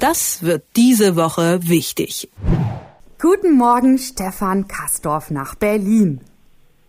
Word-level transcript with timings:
Das 0.00 0.44
wird 0.44 0.64
diese 0.76 1.16
Woche 1.16 1.60
wichtig. 1.62 2.28
Guten 3.18 3.56
Morgen, 3.56 3.96
Stefan 3.96 4.68
Kastorf 4.68 5.30
nach 5.30 5.54
Berlin. 5.54 6.20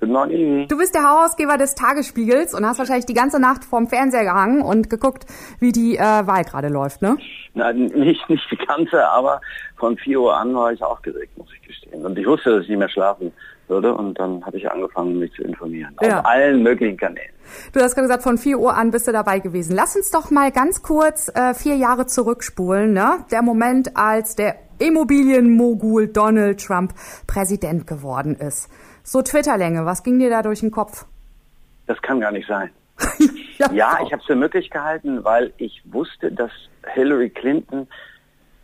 Guten 0.02 0.12
Morgen. 0.12 0.68
Du 0.68 0.78
bist 0.78 0.94
der 0.94 1.04
Herausgeber 1.04 1.58
des 1.58 1.74
Tagesspiegels 1.74 2.54
und 2.54 2.66
hast 2.66 2.80
wahrscheinlich 2.80 3.06
die 3.06 3.14
ganze 3.14 3.40
Nacht 3.40 3.64
vorm 3.64 3.88
Fernseher 3.88 4.26
gehangen 4.26 4.62
und 4.62 4.90
geguckt, 4.90 5.26
wie 5.62 5.72
die 5.72 5.96
äh, 5.96 6.02
Wahl 6.02 6.44
gerade 6.44 6.68
läuft, 6.68 7.02
ne? 7.02 7.18
Nein, 7.54 7.86
nicht, 7.96 8.30
nicht 8.30 8.44
die 8.52 8.58
ganze, 8.58 9.08
aber 9.08 9.40
von 9.78 9.98
4 9.98 10.20
Uhr 10.20 10.36
an 10.36 10.54
war 10.54 10.74
ich 10.74 10.84
aufgeregt, 10.84 11.38
muss 11.38 11.48
ich 11.56 11.66
gestehen. 11.66 12.06
Und 12.06 12.20
ich 12.20 12.28
wusste, 12.28 12.52
dass 12.52 12.64
ich 12.64 12.70
nicht 12.70 12.80
mehr 12.80 12.90
schlafen 12.90 13.32
würde 13.70 13.94
und 13.94 14.20
dann 14.20 14.46
habe 14.46 14.58
ich 14.58 14.70
angefangen, 14.70 15.18
mich 15.18 15.32
zu 15.32 15.44
informieren. 15.44 15.96
Ja. 16.02 16.20
Auf 16.20 16.26
allen 16.26 16.62
möglichen 16.62 16.98
Kanälen. 16.98 17.37
Du 17.74 17.80
hast 17.80 17.96
gerade 17.96 18.08
gesagt, 18.08 18.24
von 18.24 18.38
4 18.38 18.60
Uhr 18.60 18.76
an 18.76 18.92
bist 18.92 19.08
du 19.08 19.12
dabei 19.12 19.40
gewesen. 19.40 19.76
Lass 19.76 19.96
uns 19.96 20.12
doch 20.12 20.32
mal 20.32 20.52
ganz 20.52 20.82
kurz 20.82 21.30
äh, 21.30 21.54
vier 21.54 21.76
Jahre 21.76 22.06
zurückspulen, 22.06 22.94
ne? 22.94 23.26
Der 23.32 23.42
Moment, 23.42 23.96
als 23.96 24.36
der 24.36 24.56
Immobilienmogul 24.80 26.08
Donald 26.08 26.64
Trump 26.64 26.94
Präsident 27.26 27.88
geworden 27.88 28.36
ist. 28.36 28.70
So 29.04 29.22
Twitterlänge, 29.22 29.86
was 29.86 30.04
ging 30.04 30.20
dir 30.20 30.30
da 30.30 30.44
durch 30.44 30.60
den 30.60 30.72
Kopf? 30.72 31.06
Das 31.88 32.02
kann 32.02 32.20
gar 32.20 32.32
nicht 32.32 32.48
sein. 32.48 32.70
ja, 33.58 33.72
ja 33.72 33.98
ich 34.06 34.12
habe 34.12 34.22
es 34.22 34.26
für 34.26 34.36
möglich 34.36 34.70
gehalten, 34.70 35.24
weil 35.24 35.54
ich 35.58 35.82
wusste, 35.86 36.32
dass 36.32 36.52
Hillary 36.94 37.30
Clinton 37.30 37.88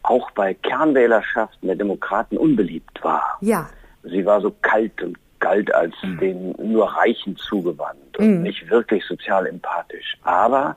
auch 0.03 0.29
bei 0.31 0.53
Kernwählerschaften 0.53 1.67
der 1.67 1.77
Demokraten 1.77 2.37
unbeliebt 2.37 3.03
war. 3.03 3.37
Ja. 3.41 3.69
Sie 4.03 4.25
war 4.25 4.41
so 4.41 4.53
kalt 4.61 5.01
und 5.01 5.17
galt 5.39 5.73
als 5.73 5.93
mhm. 6.03 6.17
den 6.19 6.55
nur 6.71 6.89
Reichen 6.89 7.37
zugewandt 7.37 8.02
und 8.17 8.37
mhm. 8.37 8.41
nicht 8.43 8.69
wirklich 8.69 9.03
sozial 9.05 9.47
empathisch. 9.47 10.17
Aber 10.23 10.75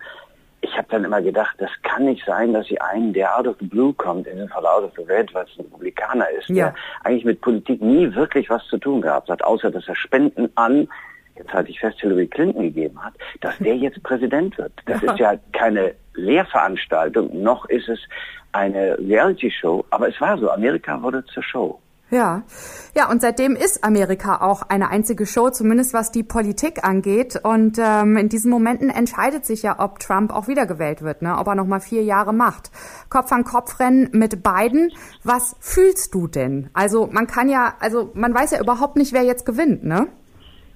ich 0.60 0.76
habe 0.76 0.88
dann 0.90 1.04
immer 1.04 1.22
gedacht, 1.22 1.54
das 1.58 1.70
kann 1.82 2.04
nicht 2.04 2.24
sein, 2.24 2.52
dass 2.52 2.66
sie 2.66 2.80
einen, 2.80 3.12
der 3.12 3.38
out 3.38 3.46
of 3.46 3.56
the 3.60 3.66
blue 3.66 3.92
kommt, 3.94 4.26
in 4.26 4.38
den 4.38 4.48
Fall 4.48 4.66
out 4.66 4.84
of 4.84 4.92
the 4.96 5.02
red, 5.02 5.32
weil 5.34 5.44
es 5.44 5.58
ein 5.58 5.64
Republikaner 5.64 6.28
ist, 6.30 6.48
ja. 6.48 6.66
der 6.66 6.74
eigentlich 7.04 7.24
mit 7.24 7.40
Politik 7.40 7.80
nie 7.80 8.12
wirklich 8.14 8.50
was 8.50 8.66
zu 8.66 8.78
tun 8.78 9.00
gehabt 9.00 9.28
hat, 9.28 9.42
außer 9.42 9.70
dass 9.70 9.86
er 9.86 9.94
Spenden 9.94 10.50
an, 10.56 10.88
jetzt 11.36 11.52
halte 11.52 11.70
ich 11.70 11.78
fest, 11.78 12.00
Hillary 12.00 12.26
Clinton 12.26 12.62
gegeben 12.62 13.02
hat, 13.02 13.14
dass 13.40 13.56
der 13.58 13.76
jetzt 13.76 14.02
Präsident 14.02 14.56
wird. 14.58 14.72
Das 14.86 15.02
ja. 15.02 15.12
ist 15.12 15.18
ja 15.18 15.34
keine 15.52 15.94
Lehrveranstaltung, 16.14 17.42
noch 17.42 17.66
ist 17.66 17.88
es 17.88 18.00
eine 18.52 18.98
Reality-Show, 18.98 19.84
aber 19.90 20.08
es 20.08 20.20
war 20.20 20.38
so, 20.38 20.50
Amerika 20.50 21.00
wurde 21.02 21.24
zur 21.26 21.42
Show. 21.42 21.80
Ja, 22.10 22.44
ja, 22.94 23.10
und 23.10 23.20
seitdem 23.20 23.56
ist 23.56 23.82
Amerika 23.82 24.40
auch 24.40 24.62
eine 24.62 24.90
einzige 24.90 25.26
Show, 25.26 25.50
zumindest 25.50 25.92
was 25.92 26.12
die 26.12 26.22
Politik 26.22 26.84
angeht. 26.84 27.40
Und 27.42 27.78
ähm, 27.78 28.16
in 28.16 28.28
diesen 28.28 28.50
Momenten 28.50 28.90
entscheidet 28.90 29.44
sich 29.44 29.62
ja, 29.62 29.80
ob 29.80 29.98
Trump 29.98 30.32
auch 30.32 30.46
wiedergewählt 30.46 31.02
wird, 31.02 31.22
ne? 31.22 31.36
ob 31.36 31.48
er 31.48 31.56
noch 31.56 31.66
mal 31.66 31.80
vier 31.80 32.04
Jahre 32.04 32.32
macht. 32.32 32.70
Kopf 33.10 33.32
an 33.32 33.42
Kopf 33.42 33.80
rennen 33.80 34.10
mit 34.12 34.42
beiden. 34.44 34.92
Was 35.24 35.56
fühlst 35.58 36.14
du 36.14 36.28
denn? 36.28 36.70
Also 36.74 37.08
man 37.10 37.26
kann 37.26 37.48
ja, 37.48 37.74
also 37.80 38.12
man 38.14 38.32
weiß 38.32 38.52
ja 38.52 38.60
überhaupt 38.60 38.96
nicht, 38.96 39.12
wer 39.12 39.22
jetzt 39.22 39.44
gewinnt, 39.44 39.84
ne? 39.84 40.06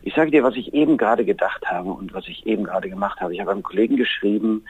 Ich 0.03 0.15
sage 0.15 0.31
dir, 0.31 0.43
was 0.43 0.57
ich 0.57 0.75
eben 0.75 0.97
gerade 0.97 1.25
gedacht 1.25 1.65
habe 1.67 1.91
und 1.91 2.13
was 2.13 2.27
ich 2.27 2.47
eben 2.47 2.65
gerade 2.65 2.89
gemacht 2.89 3.21
habe. 3.21 3.35
Ich 3.35 3.41
habe 3.41 3.53
einem 3.53 3.63
Kollegen 3.63 3.97
geschrieben, 3.97 4.65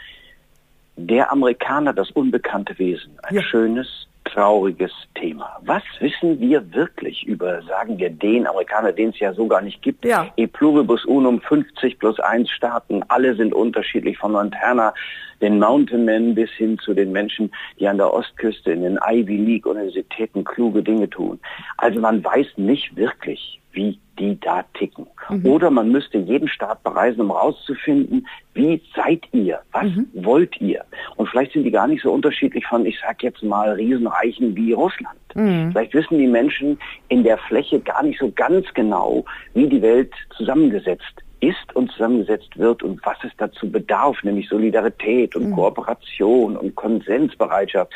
der 0.97 1.33
Amerikaner, 1.33 1.95
das 1.95 2.11
unbekannte 2.11 2.79
Wesen, 2.79 3.19
ein 3.23 3.37
ja. 3.37 3.43
schönes, 3.43 4.09
trauriges 4.33 4.93
Thema. 5.15 5.57
Was 5.63 5.83
wissen 5.99 6.41
wir 6.41 6.73
wirklich 6.73 7.25
über, 7.27 7.63
sagen 7.63 7.99
wir, 7.99 8.11
den 8.11 8.47
Amerikaner, 8.47 8.93
den 8.93 9.11
es 9.11 9.19
ja 9.19 9.33
so 9.33 9.47
gar 9.47 9.61
nicht 9.61 9.83
gibt? 9.83 10.05
Ja. 10.05 10.27
E 10.37 10.47
pluribus 10.47 11.05
unum, 11.05 11.41
50 11.41 11.99
plus 11.99 12.19
1 12.21 12.51
Staaten, 12.51 13.03
alle 13.09 13.35
sind 13.35 13.53
unterschiedlich, 13.53 14.19
von 14.19 14.33
Montana, 14.33 14.95
den 15.41 15.59
Mountain 15.59 16.05
Men 16.05 16.35
bis 16.35 16.51
hin 16.51 16.79
zu 16.79 16.95
den 16.95 17.13
Menschen, 17.13 17.51
die 17.79 17.89
an 17.89 17.97
der 17.97 18.13
Ostküste 18.13 18.73
in 18.73 18.83
den 18.83 18.99
Ivy 19.07 19.37
League 19.37 19.67
Universitäten 19.67 20.45
kluge 20.45 20.83
Dinge 20.83 21.09
tun. 21.09 21.41
Also 21.79 22.01
man 22.01 22.23
weiß 22.23 22.47
nicht 22.57 22.95
wirklich, 22.97 23.61
wie 23.73 23.99
die 24.19 24.39
da 24.41 24.65
ticken. 24.75 25.07
Mhm. 25.31 25.47
Oder 25.47 25.71
man 25.71 25.91
müsste 25.91 26.19
jeden 26.19 26.49
Staat 26.49 26.83
bereisen, 26.83 27.21
um 27.21 27.29
herauszufinden, 27.29 28.27
wie 28.55 28.83
seid 28.95 29.23
ihr? 29.33 29.61
Was 29.73 29.85
mhm. 29.85 30.09
wollt 30.15 30.61
ihr? 30.61 30.85
Und 31.17 31.29
vielleicht 31.29 31.53
sind 31.53 31.65
die 31.65 31.71
gar 31.71 31.87
nicht 31.87 32.03
so 32.03 32.13
unterschiedlich 32.13 32.67
von, 32.67 32.85
ich 32.87 32.99
sag 33.01 33.23
jetzt 33.23 33.43
mal, 33.43 33.71
Riesenreichen 33.71 34.55
wie 34.57 34.73
Russland. 34.73 35.19
Mhm. 35.35 35.73
Vielleicht 35.73 35.95
wissen 35.95 36.19
die 36.19 36.27
Menschen 36.27 36.79
in 37.09 37.25
der 37.25 37.39
Fläche 37.39 37.81
gar 37.81 38.03
nicht 38.03 38.19
so 38.19 38.31
ganz 38.33 38.67
genau, 38.75 39.25
wie 39.55 39.69
die 39.69 39.83
Welt 39.83 40.13
zusammengesetzt 40.37 41.23
ist 41.41 41.75
und 41.75 41.91
zusammengesetzt 41.93 42.57
wird 42.59 42.83
und 42.83 43.01
was 43.05 43.17
es 43.25 43.33
dazu 43.39 43.71
bedarf, 43.71 44.23
nämlich 44.23 44.49
Solidarität 44.49 45.35
und 45.37 45.51
mhm. 45.51 45.55
Kooperation 45.55 46.57
und 46.57 46.75
Konsensbereitschaft. 46.75 47.93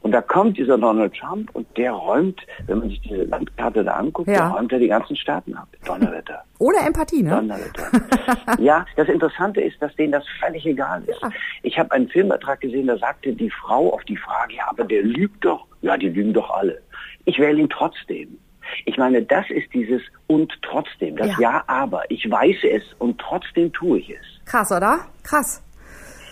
Und 0.00 0.12
da 0.12 0.20
kommt 0.22 0.56
dieser 0.56 0.78
Donald 0.78 1.14
Trump 1.14 1.50
und 1.54 1.66
der 1.76 1.92
räumt, 1.92 2.40
wenn 2.66 2.78
man 2.78 2.88
sich 2.88 3.00
diese 3.00 3.24
Landkarte 3.24 3.84
da 3.84 3.94
anguckt, 3.94 4.28
ja. 4.28 4.34
der 4.34 4.48
räumt 4.48 4.72
er 4.72 4.78
die 4.78 4.88
ganzen 4.88 5.16
Staaten 5.16 5.54
ab. 5.54 5.68
Donnerwetter. 5.84 6.44
Ohne 6.58 6.78
Empathie, 6.86 7.22
ne? 7.22 7.30
Donnerwetter. 7.30 7.90
ja, 8.58 8.86
das 8.96 9.08
Interessante 9.08 9.60
ist, 9.60 9.80
dass 9.82 9.94
denen 9.96 10.12
das 10.12 10.24
völlig 10.40 10.64
egal 10.66 11.02
ist. 11.04 11.20
Ja. 11.20 11.30
Ich 11.62 11.78
habe 11.78 11.90
einen 11.92 12.08
Filmvertrag 12.08 12.60
gesehen, 12.60 12.86
da 12.86 12.96
sagte 12.96 13.32
die 13.32 13.50
Frau 13.50 13.92
auf 13.92 14.04
die 14.04 14.16
Frage, 14.16 14.54
ja, 14.54 14.64
aber 14.68 14.84
der 14.84 15.02
lügt 15.02 15.44
doch. 15.44 15.66
Ja, 15.80 15.96
die 15.96 16.08
lügen 16.08 16.32
doch 16.32 16.50
alle. 16.50 16.80
Ich 17.24 17.38
wähle 17.38 17.60
ihn 17.60 17.68
trotzdem. 17.68 18.38
Ich 18.84 18.96
meine, 18.96 19.22
das 19.22 19.48
ist 19.50 19.72
dieses 19.72 20.02
und 20.26 20.52
trotzdem, 20.62 21.16
das 21.16 21.28
ja. 21.28 21.36
ja, 21.38 21.64
aber. 21.66 22.02
Ich 22.10 22.30
weiß 22.30 22.56
es 22.64 22.82
und 22.98 23.18
trotzdem 23.18 23.72
tue 23.72 23.98
ich 23.98 24.10
es. 24.10 24.44
Krass, 24.44 24.70
oder? 24.72 25.00
Krass. 25.22 25.62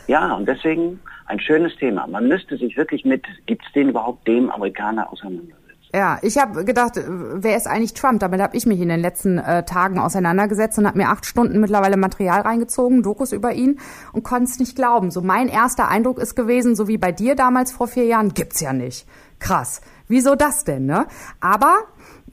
Ja, 0.06 0.34
und 0.34 0.46
deswegen 0.46 1.00
ein 1.26 1.40
schönes 1.40 1.76
Thema. 1.76 2.06
Man 2.06 2.28
müsste 2.28 2.56
sich 2.56 2.76
wirklich 2.76 3.04
mit, 3.04 3.24
gibt 3.46 3.64
es 3.66 3.72
den 3.72 3.88
überhaupt, 3.90 4.26
dem 4.26 4.50
Amerikaner 4.50 5.12
auseinandersetzen. 5.12 5.66
Ja, 5.94 6.18
ich 6.20 6.36
habe 6.36 6.64
gedacht, 6.64 7.00
wer 7.06 7.56
ist 7.56 7.66
eigentlich 7.66 7.94
Trump? 7.94 8.20
Damit 8.20 8.40
habe 8.40 8.56
ich 8.56 8.66
mich 8.66 8.80
in 8.80 8.88
den 8.88 9.00
letzten 9.00 9.38
äh, 9.38 9.64
Tagen 9.64 9.98
auseinandergesetzt 9.98 10.78
und 10.78 10.86
habe 10.86 10.98
mir 10.98 11.08
acht 11.08 11.24
Stunden 11.24 11.60
mittlerweile 11.60 11.96
Material 11.96 12.40
reingezogen, 12.40 13.02
Dokus 13.02 13.32
über 13.32 13.52
ihn 13.52 13.78
und 14.12 14.24
konnte 14.24 14.50
es 14.50 14.58
nicht 14.58 14.76
glauben. 14.76 15.10
So 15.10 15.22
mein 15.22 15.48
erster 15.48 15.88
Eindruck 15.88 16.18
ist 16.18 16.34
gewesen, 16.34 16.74
so 16.74 16.88
wie 16.88 16.98
bei 16.98 17.12
dir 17.12 17.34
damals 17.34 17.72
vor 17.72 17.88
vier 17.88 18.04
Jahren, 18.04 18.34
gibt's 18.34 18.60
ja 18.60 18.72
nicht. 18.72 19.06
Krass. 19.38 19.80
Wieso 20.08 20.34
das 20.34 20.64
denn, 20.64 20.86
ne? 20.86 21.06
Aber 21.40 21.74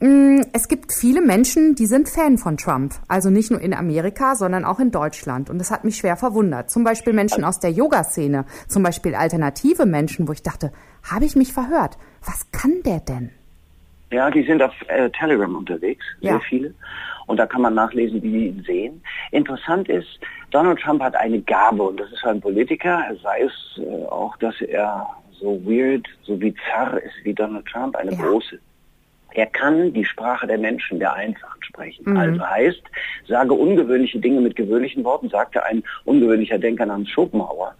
es 0.00 0.68
gibt 0.68 0.92
viele 0.92 1.20
Menschen, 1.20 1.76
die 1.76 1.86
sind 1.86 2.08
Fan 2.08 2.36
von 2.36 2.56
Trump. 2.56 2.94
Also 3.06 3.30
nicht 3.30 3.50
nur 3.50 3.60
in 3.60 3.72
Amerika, 3.72 4.34
sondern 4.34 4.64
auch 4.64 4.80
in 4.80 4.90
Deutschland. 4.90 5.50
Und 5.50 5.58
das 5.58 5.70
hat 5.70 5.84
mich 5.84 5.96
schwer 5.96 6.16
verwundert. 6.16 6.68
Zum 6.70 6.82
Beispiel 6.82 7.12
Menschen 7.12 7.44
aus 7.44 7.60
der 7.60 7.70
Yoga-Szene, 7.70 8.44
zum 8.68 8.82
Beispiel 8.82 9.14
alternative 9.14 9.86
Menschen, 9.86 10.26
wo 10.26 10.32
ich 10.32 10.42
dachte, 10.42 10.72
habe 11.08 11.24
ich 11.24 11.36
mich 11.36 11.52
verhört? 11.52 11.96
Was 12.24 12.50
kann 12.50 12.82
der 12.84 13.00
denn? 13.00 13.30
Ja, 14.10 14.30
die 14.30 14.44
sind 14.44 14.62
auf 14.62 14.72
äh, 14.88 15.10
Telegram 15.10 15.54
unterwegs, 15.54 16.04
sehr 16.20 16.32
ja. 16.32 16.40
viele. 16.40 16.74
Und 17.26 17.38
da 17.38 17.46
kann 17.46 17.62
man 17.62 17.74
nachlesen, 17.74 18.22
wie 18.22 18.30
die 18.30 18.46
ihn 18.48 18.62
sehen. 18.64 19.02
Interessant 19.30 19.88
ist, 19.88 20.20
Donald 20.50 20.78
Trump 20.80 21.02
hat 21.02 21.16
eine 21.16 21.40
Gabe 21.40 21.82
und 21.82 21.98
das 21.98 22.12
ist 22.12 22.24
ein 22.24 22.40
Politiker, 22.40 23.02
sei 23.22 23.42
es 23.42 23.80
äh, 23.82 24.04
auch, 24.06 24.36
dass 24.38 24.60
er 24.60 25.08
so 25.40 25.60
weird, 25.64 26.06
so 26.22 26.36
bizarr 26.36 26.98
ist 26.98 27.14
wie 27.22 27.32
Donald 27.32 27.66
Trump, 27.66 27.96
eine 27.96 28.12
ja. 28.12 28.22
große 28.22 28.58
er 29.34 29.46
kann 29.46 29.92
die 29.92 30.04
Sprache 30.04 30.46
der 30.46 30.58
Menschen, 30.58 30.98
der 30.98 31.12
Einfachen 31.12 31.62
sprechen. 31.62 32.10
Mhm. 32.10 32.16
Also 32.16 32.40
heißt, 32.48 32.82
sage 33.28 33.52
ungewöhnliche 33.54 34.18
Dinge 34.18 34.40
mit 34.40 34.56
gewöhnlichen 34.56 35.04
Worten, 35.04 35.28
sagte 35.28 35.64
ein 35.64 35.82
ungewöhnlicher 36.04 36.58
Denker 36.58 36.86
namens 36.86 37.10
Schopenhauer. 37.10 37.74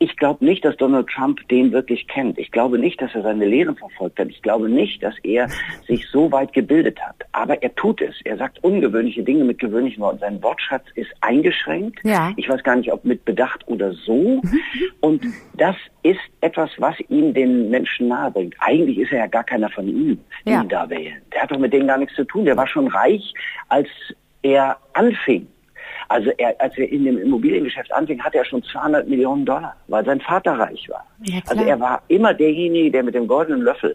Ich 0.00 0.16
glaube 0.16 0.44
nicht, 0.44 0.64
dass 0.64 0.76
Donald 0.76 1.08
Trump 1.08 1.46
den 1.48 1.72
wirklich 1.72 2.06
kennt. 2.06 2.38
Ich 2.38 2.52
glaube 2.52 2.78
nicht, 2.78 3.00
dass 3.02 3.14
er 3.14 3.22
seine 3.22 3.46
Lehren 3.46 3.76
verfolgt 3.76 4.20
hat. 4.20 4.28
Ich 4.28 4.42
glaube 4.42 4.68
nicht, 4.68 5.02
dass 5.02 5.14
er 5.24 5.48
sich 5.88 6.06
so 6.08 6.30
weit 6.30 6.52
gebildet 6.52 7.00
hat. 7.00 7.16
Aber 7.32 7.60
er 7.62 7.74
tut 7.74 8.00
es. 8.00 8.14
Er 8.24 8.36
sagt 8.36 8.62
ungewöhnliche 8.62 9.24
Dinge 9.24 9.44
mit 9.44 9.58
gewöhnlichen 9.58 10.00
Worten. 10.00 10.18
Sein 10.20 10.42
Wortschatz 10.42 10.84
ist 10.94 11.10
eingeschränkt. 11.20 11.98
Ja. 12.04 12.32
Ich 12.36 12.48
weiß 12.48 12.62
gar 12.62 12.76
nicht, 12.76 12.92
ob 12.92 13.04
mit 13.04 13.24
Bedacht 13.24 13.66
oder 13.66 13.92
so. 13.92 14.40
Und 15.00 15.24
das 15.54 15.74
ist 16.02 16.20
etwas, 16.40 16.70
was 16.78 16.94
ihn 17.08 17.34
den 17.34 17.70
Menschen 17.70 18.08
nahebringt. 18.08 18.54
Eigentlich 18.60 18.98
ist 18.98 19.12
er 19.12 19.18
ja 19.18 19.26
gar 19.26 19.44
keiner 19.44 19.68
von 19.68 19.88
ihnen, 19.88 20.24
die 20.46 20.50
ja. 20.50 20.62
ihn 20.62 20.68
da 20.68 20.87
wählen. 20.90 21.20
Der 21.32 21.42
hat 21.42 21.50
doch 21.50 21.58
mit 21.58 21.72
denen 21.72 21.88
gar 21.88 21.98
nichts 21.98 22.14
zu 22.14 22.24
tun. 22.24 22.44
Der 22.44 22.56
war 22.56 22.66
schon 22.66 22.88
reich, 22.88 23.32
als 23.68 23.88
er 24.42 24.76
anfing. 24.92 25.46
Also 26.08 26.30
er, 26.38 26.58
als 26.58 26.76
er 26.78 26.90
in 26.90 27.04
dem 27.04 27.18
Immobiliengeschäft 27.18 27.92
anfing, 27.92 28.22
hatte 28.22 28.38
er 28.38 28.44
schon 28.44 28.62
200 28.62 29.08
Millionen 29.08 29.44
Dollar, 29.44 29.76
weil 29.88 30.04
sein 30.04 30.20
Vater 30.20 30.52
reich 30.52 30.88
war. 30.88 31.06
Ja, 31.24 31.40
also 31.48 31.62
er 31.62 31.78
war 31.78 32.02
immer 32.08 32.32
derjenige, 32.32 32.90
der 32.90 33.02
mit 33.02 33.14
dem 33.14 33.26
goldenen 33.26 33.62
Löffel 33.62 33.94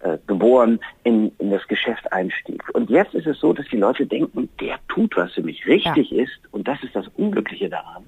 äh, 0.00 0.18
geboren 0.28 0.78
in, 1.02 1.32
in 1.38 1.50
das 1.50 1.66
Geschäft 1.66 2.12
einstieg. 2.12 2.62
Und 2.74 2.90
jetzt 2.90 3.14
ist 3.14 3.26
es 3.26 3.40
so, 3.40 3.52
dass 3.52 3.66
die 3.66 3.76
Leute 3.76 4.06
denken, 4.06 4.48
der 4.60 4.78
tut 4.88 5.16
was 5.16 5.32
für 5.32 5.42
mich. 5.42 5.66
Richtig 5.66 6.10
ja. 6.10 6.22
ist, 6.22 6.38
und 6.52 6.68
das 6.68 6.80
ist 6.84 6.94
das 6.94 7.08
Unglückliche 7.16 7.68
daran, 7.68 8.04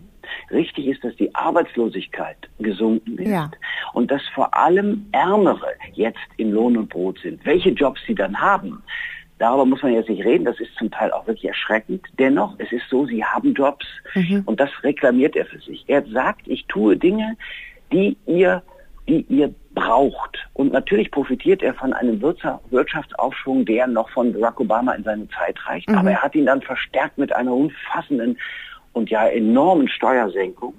richtig 0.51 0.87
ist, 0.87 1.05
dass 1.05 1.15
die 1.17 1.35
Arbeitslosigkeit 1.35 2.37
gesunken 2.59 3.19
ist 3.19 3.31
ja. 3.31 3.51
und 3.93 4.11
dass 4.11 4.23
vor 4.35 4.55
allem 4.55 5.07
Ärmere 5.13 5.75
jetzt 5.93 6.19
in 6.37 6.53
Lohn 6.53 6.77
und 6.77 6.89
Brot 6.89 7.19
sind. 7.21 7.45
Welche 7.45 7.71
Jobs 7.71 8.01
sie 8.07 8.15
dann 8.15 8.41
haben, 8.41 8.83
Darüber 9.41 9.65
muss 9.65 9.83
man 9.83 9.95
jetzt 9.95 10.11
nicht 10.11 10.23
reden, 10.23 10.45
das 10.45 10.61
ist 10.61 10.75
zum 10.77 10.91
Teil 10.91 11.11
auch 11.13 11.27
wirklich 11.27 11.49
erschreckend. 11.49 12.05
Dennoch, 12.19 12.57
es 12.59 12.71
ist 12.73 12.87
so, 12.91 13.07
sie 13.07 13.25
haben 13.25 13.55
Jobs 13.55 13.87
mhm. 14.15 14.43
und 14.45 14.61
das 14.61 14.69
reklamiert 14.83 15.35
er 15.35 15.47
für 15.47 15.59
sich. 15.61 15.83
Er 15.87 16.05
sagt, 16.09 16.47
ich 16.47 16.67
tue 16.67 16.99
Dinge, 16.99 17.39
die 17.91 18.19
ihr, 18.27 18.63
die 19.09 19.23
ihr 19.31 19.55
braucht. 19.75 20.47
Und 20.53 20.73
natürlich 20.73 21.11
profitiert 21.11 21.63
er 21.63 21.73
von 21.73 21.95
einem 21.95 22.21
Wirtschaftsaufschwung, 22.21 23.65
der 23.65 23.87
noch 23.87 24.11
von 24.11 24.35
Barack 24.35 24.61
Obama 24.61 24.93
in 24.93 25.05
seine 25.05 25.27
Zeit 25.31 25.57
reicht. 25.67 25.89
Mhm. 25.89 25.97
Aber 25.97 26.11
er 26.11 26.23
hat 26.23 26.35
ihn 26.35 26.45
dann 26.45 26.61
verstärkt 26.61 27.17
mit 27.17 27.35
einer 27.35 27.55
umfassenden 27.55 28.37
und 28.93 29.11
ja 29.11 29.27
enormen 29.29 29.89
Steuersenkung 29.89 30.75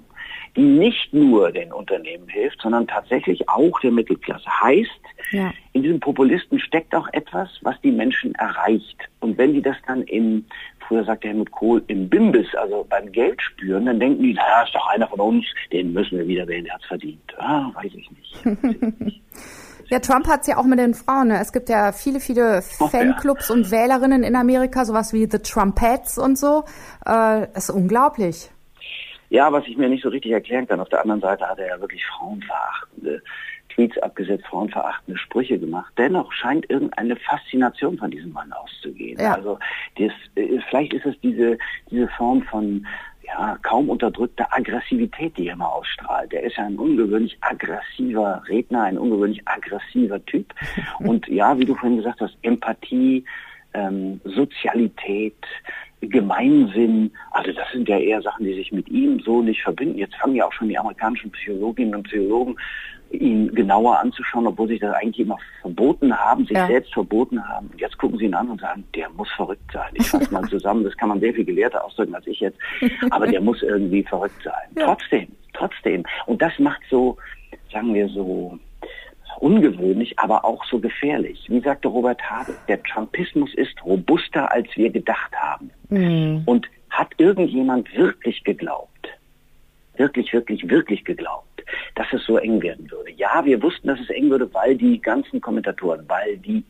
die 0.56 0.62
nicht 0.62 1.12
nur 1.12 1.50
den 1.50 1.72
Unternehmen 1.72 2.28
hilft, 2.28 2.60
sondern 2.60 2.86
tatsächlich 2.86 3.48
auch 3.48 3.78
der 3.80 3.90
Mittelklasse. 3.90 4.48
Heißt, 4.62 4.90
ja. 5.30 5.52
in 5.72 5.82
diesem 5.82 6.00
Populisten 6.00 6.58
steckt 6.58 6.94
auch 6.94 7.08
etwas, 7.12 7.48
was 7.62 7.80
die 7.80 7.90
Menschen 7.90 8.34
erreicht. 8.34 8.98
Und 9.20 9.38
wenn 9.38 9.54
die 9.54 9.62
das 9.62 9.76
dann 9.86 10.02
im, 10.02 10.44
früher 10.86 11.04
sagte 11.04 11.28
Helmut 11.28 11.50
Kohl, 11.52 11.82
im 11.86 12.08
Bimbis, 12.08 12.54
also 12.54 12.86
beim 12.88 13.10
Geld 13.12 13.40
spüren, 13.40 13.86
dann 13.86 13.98
denken 13.98 14.22
die, 14.22 14.34
naja, 14.34 14.64
ist 14.64 14.74
doch 14.74 14.86
einer 14.88 15.08
von 15.08 15.20
uns, 15.20 15.46
den 15.72 15.92
müssen 15.92 16.18
wir 16.18 16.26
wieder 16.26 16.46
wählen, 16.46 16.64
der 16.64 16.74
hat's 16.74 16.86
verdient. 16.86 17.20
Ah, 17.38 17.70
weiß 17.74 17.92
ich 17.94 18.10
nicht. 18.10 19.22
Ja, 19.92 19.98
Trump 19.98 20.26
hat's 20.26 20.46
ja 20.46 20.56
auch 20.56 20.64
mit 20.64 20.78
den 20.78 20.94
Frauen. 20.94 21.28
Ne? 21.28 21.38
Es 21.38 21.52
gibt 21.52 21.68
ja 21.68 21.92
viele, 21.92 22.18
viele 22.18 22.62
Fanclubs 22.62 23.50
ja. 23.50 23.54
und 23.54 23.70
Wählerinnen 23.70 24.22
in 24.22 24.36
Amerika, 24.36 24.86
sowas 24.86 25.12
wie 25.12 25.28
The 25.30 25.38
Trumpets 25.38 26.16
und 26.16 26.38
so. 26.38 26.64
Äh, 27.04 27.46
ist 27.54 27.68
unglaublich. 27.68 28.50
Ja, 29.28 29.52
was 29.52 29.66
ich 29.66 29.76
mir 29.76 29.90
nicht 29.90 30.02
so 30.02 30.08
richtig 30.08 30.32
erklären 30.32 30.66
kann. 30.66 30.80
Auf 30.80 30.88
der 30.88 31.02
anderen 31.02 31.20
Seite 31.20 31.46
hat 31.46 31.58
er 31.58 31.66
ja 31.66 31.78
wirklich 31.78 32.06
frauenverachtende 32.06 33.22
Tweets 33.68 33.98
abgesetzt, 33.98 34.46
frauenverachtende 34.46 35.18
Sprüche 35.18 35.58
gemacht. 35.58 35.92
Dennoch 35.98 36.32
scheint 36.32 36.70
irgendeine 36.70 37.16
Faszination 37.16 37.98
von 37.98 38.10
diesem 38.10 38.32
Mann 38.32 38.50
auszugehen. 38.54 39.20
Ja. 39.20 39.34
Also 39.34 39.58
das, 39.98 40.12
äh, 40.36 40.58
vielleicht 40.70 40.94
ist 40.94 41.04
es 41.04 41.20
diese, 41.20 41.58
diese 41.90 42.08
Form 42.16 42.40
von 42.44 42.86
ja, 43.32 43.58
kaum 43.62 43.88
unterdrückter 43.88 44.46
Aggressivität, 44.50 45.36
die 45.36 45.48
er 45.48 45.54
immer 45.54 45.72
ausstrahlt. 45.72 46.32
Er 46.32 46.42
ist 46.42 46.56
ja 46.56 46.66
ein 46.66 46.76
ungewöhnlich 46.76 47.36
aggressiver 47.40 48.42
Redner, 48.48 48.82
ein 48.82 48.98
ungewöhnlich 48.98 49.42
aggressiver 49.46 50.24
Typ. 50.26 50.52
Und 51.00 51.26
ja, 51.28 51.58
wie 51.58 51.64
du 51.64 51.74
vorhin 51.74 51.98
gesagt 51.98 52.20
hast, 52.20 52.36
Empathie, 52.42 53.24
ähm, 53.74 54.20
Sozialität, 54.24 55.36
Gemeinsinn, 56.00 57.12
also 57.30 57.52
das 57.52 57.70
sind 57.72 57.88
ja 57.88 57.98
eher 57.98 58.20
Sachen, 58.22 58.44
die 58.44 58.54
sich 58.54 58.72
mit 58.72 58.88
ihm 58.88 59.20
so 59.20 59.40
nicht 59.40 59.62
verbinden. 59.62 59.98
Jetzt 59.98 60.16
fangen 60.16 60.34
ja 60.34 60.46
auch 60.46 60.52
schon 60.52 60.68
die 60.68 60.78
amerikanischen 60.78 61.30
Psychologinnen 61.30 61.94
und 61.94 62.02
Psychologen 62.04 62.56
ihn 63.12 63.54
genauer 63.54 63.98
anzuschauen, 63.98 64.46
obwohl 64.46 64.68
sich 64.68 64.80
das 64.80 64.94
eigentlich 64.94 65.20
immer 65.20 65.38
verboten 65.60 66.16
haben, 66.16 66.46
sich 66.46 66.56
ja. 66.56 66.66
selbst 66.66 66.92
verboten 66.92 67.46
haben. 67.46 67.68
Und 67.68 67.80
jetzt 67.80 67.98
gucken 67.98 68.18
sie 68.18 68.24
ihn 68.24 68.34
an 68.34 68.48
und 68.48 68.60
sagen, 68.60 68.84
der 68.94 69.08
muss 69.10 69.30
verrückt 69.32 69.70
sein. 69.72 69.90
Ich 69.94 70.08
fasse 70.08 70.32
mal 70.32 70.42
zusammen, 70.48 70.84
das 70.84 70.96
kann 70.96 71.08
man 71.08 71.20
sehr 71.20 71.34
viel 71.34 71.44
gelehrter 71.44 71.84
ausdrücken 71.84 72.14
als 72.14 72.26
ich 72.26 72.40
jetzt, 72.40 72.58
aber 73.10 73.26
der 73.26 73.40
muss 73.40 73.62
irgendwie 73.62 74.02
verrückt 74.02 74.42
sein. 74.42 74.54
Ja. 74.76 74.86
Trotzdem, 74.86 75.28
trotzdem. 75.52 76.04
Und 76.26 76.40
das 76.40 76.58
macht 76.58 76.82
so, 76.90 77.16
sagen 77.72 77.94
wir 77.94 78.08
so, 78.08 78.58
ungewöhnlich, 79.42 80.18
aber 80.18 80.44
auch 80.44 80.64
so 80.64 80.78
gefährlich. 80.78 81.46
Wie 81.48 81.60
sagte 81.60 81.88
Robert 81.88 82.22
Habeck, 82.22 82.56
der 82.68 82.82
Trumpismus 82.82 83.52
ist 83.54 83.74
robuster, 83.84 84.52
als 84.52 84.68
wir 84.76 84.90
gedacht 84.90 85.32
haben. 85.34 85.70
Mhm. 85.88 86.42
Und 86.46 86.68
hat 86.90 87.08
irgendjemand 87.16 87.92
wirklich 87.96 88.44
geglaubt, 88.44 89.08
wirklich, 89.96 90.32
wirklich, 90.32 90.68
wirklich 90.68 91.04
geglaubt, 91.04 91.64
dass 91.94 92.06
es 92.12 92.24
so 92.24 92.36
eng 92.36 92.62
werden 92.62 92.90
würde? 92.90 93.01
Ja, 93.22 93.44
wir 93.44 93.62
wussten, 93.62 93.86
dass 93.86 94.00
es 94.00 94.10
eng 94.10 94.30
würde, 94.30 94.52
weil 94.52 94.76
die 94.76 95.00
ganzen 95.00 95.40
Kommentatoren, 95.40 96.04
weil 96.08 96.38
die 96.38 96.64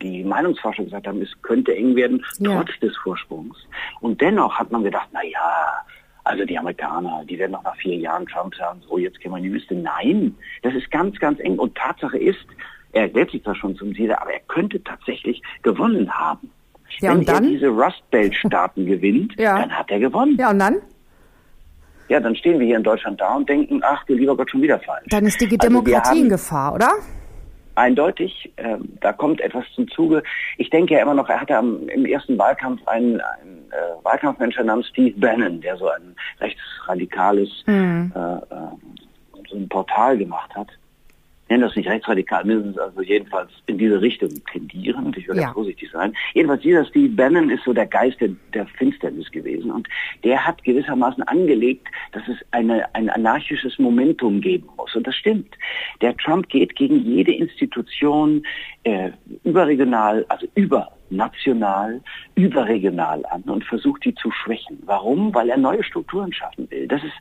die 0.00 0.24
Meinungsforscher 0.24 0.84
gesagt 0.84 1.06
haben, 1.06 1.20
es 1.20 1.30
könnte 1.42 1.76
eng 1.76 1.94
werden, 1.94 2.24
ja. 2.38 2.54
trotz 2.54 2.78
des 2.80 2.96
Vorsprungs. 2.98 3.56
Und 4.00 4.18
dennoch 4.20 4.58
hat 4.58 4.70
man 4.70 4.82
gedacht, 4.82 5.08
na 5.12 5.22
ja, 5.22 5.84
also 6.24 6.46
die 6.46 6.58
Amerikaner, 6.58 7.22
die 7.28 7.38
werden 7.38 7.52
noch 7.52 7.64
nach 7.64 7.76
vier 7.76 7.96
Jahren 7.96 8.26
Trump 8.26 8.54
sagen, 8.54 8.80
so 8.88 8.96
jetzt 8.96 9.20
gehen 9.20 9.30
wir 9.30 9.38
in 9.38 9.44
die 9.44 9.52
Wüste. 9.52 9.74
Nein, 9.74 10.34
das 10.62 10.74
ist 10.74 10.90
ganz, 10.90 11.18
ganz 11.18 11.38
eng. 11.40 11.58
Und 11.58 11.74
Tatsache 11.74 12.18
ist, 12.18 12.46
er 12.92 13.02
erklärt 13.02 13.30
sich 13.30 13.42
zwar 13.42 13.54
schon 13.54 13.76
zum 13.76 13.94
Sieger, 13.94 14.22
aber 14.22 14.32
er 14.32 14.40
könnte 14.48 14.82
tatsächlich 14.82 15.42
gewonnen 15.62 16.10
haben. 16.10 16.50
Ja, 17.00 17.10
Wenn 17.10 17.18
und 17.18 17.28
dann? 17.28 17.44
er 17.44 17.50
diese 17.50 17.68
Rust 17.68 18.02
Belt 18.10 18.34
Staaten 18.34 18.86
gewinnt, 18.94 19.34
ja. 19.38 19.60
dann 19.60 19.70
hat 19.70 19.90
er 19.90 20.00
gewonnen. 20.00 20.36
Ja, 20.38 20.50
und 20.50 20.58
dann? 20.58 20.76
Ja, 22.10 22.20
dann 22.20 22.34
stehen 22.34 22.58
wir 22.58 22.66
hier 22.66 22.76
in 22.76 22.82
Deutschland 22.82 23.20
da 23.20 23.36
und 23.36 23.48
denken, 23.48 23.80
ach 23.84 24.04
du 24.04 24.14
lieber 24.14 24.36
Gott, 24.36 24.50
schon 24.50 24.62
wieder 24.62 24.80
falsch. 24.80 25.06
Dann 25.08 25.24
ist 25.24 25.40
die 25.40 25.46
also 25.46 25.56
Demokratie 25.68 26.10
haben, 26.10 26.18
in 26.18 26.28
Gefahr, 26.28 26.74
oder? 26.74 26.90
eindeutig. 27.76 28.52
Äh, 28.56 28.76
da 29.00 29.12
kommt 29.12 29.40
etwas 29.40 29.64
zum 29.74 29.88
Zuge. 29.88 30.22
Ich 30.58 30.68
denke 30.68 30.94
ja 30.94 31.02
immer 31.02 31.14
noch, 31.14 31.28
er 31.28 31.40
hatte 31.40 31.56
am, 31.56 31.88
im 31.88 32.04
ersten 32.04 32.36
Wahlkampf 32.36 32.86
einen, 32.86 33.20
einen 33.20 33.70
äh, 33.70 34.04
Wahlkampfmanager 34.04 34.64
namens 34.64 34.88
Steve 34.88 35.18
Bannon, 35.18 35.60
der 35.60 35.76
so 35.76 35.88
ein 35.88 36.14
rechtsradikales 36.40 37.48
mhm. 37.66 38.12
äh 38.14 38.40
so 39.48 39.56
ein 39.56 39.68
Portal 39.68 40.16
gemacht 40.16 40.54
hat 40.54 40.68
nenne 41.50 41.66
das 41.66 41.76
nicht 41.76 41.88
rechtsradikal, 41.88 42.44
mindestens 42.44 42.78
also 42.78 43.02
jedenfalls 43.02 43.50
in 43.66 43.76
diese 43.76 44.00
Richtung 44.00 44.30
tendierend. 44.50 45.16
Ich 45.18 45.28
will 45.28 45.36
ja. 45.36 45.42
ganz 45.42 45.54
vorsichtig 45.54 45.90
sein. 45.90 46.14
Jedenfalls 46.32 46.62
dieser 46.62 46.84
Steve 46.86 47.08
Bannon 47.10 47.50
ist 47.50 47.64
so 47.64 47.72
der 47.72 47.86
Geist 47.86 48.20
der, 48.20 48.30
der 48.54 48.66
Finsternis 48.66 49.30
gewesen 49.30 49.70
und 49.70 49.88
der 50.24 50.46
hat 50.46 50.62
gewissermaßen 50.62 51.22
angelegt, 51.24 51.88
dass 52.12 52.22
es 52.28 52.36
eine, 52.52 52.94
ein 52.94 53.10
anarchisches 53.10 53.78
Momentum 53.78 54.40
geben 54.40 54.68
muss. 54.76 54.94
Und 54.94 55.06
das 55.06 55.16
stimmt. 55.16 55.54
Der 56.00 56.16
Trump 56.16 56.48
geht 56.48 56.76
gegen 56.76 57.00
jede 57.04 57.32
Institution 57.32 58.46
äh, 58.84 59.10
überregional, 59.44 60.24
also 60.28 60.46
über 60.54 60.92
national, 61.10 62.00
überregional 62.34 63.24
an 63.26 63.42
und 63.42 63.64
versucht 63.64 64.04
die 64.04 64.14
zu 64.14 64.30
schwächen. 64.30 64.78
Warum? 64.86 65.34
Weil 65.34 65.50
er 65.50 65.56
neue 65.56 65.82
Strukturen 65.82 66.32
schaffen 66.32 66.70
will. 66.70 66.86
Das 66.88 67.02
ist, 67.02 67.12